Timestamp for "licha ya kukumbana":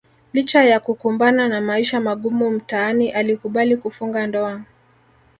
0.33-1.47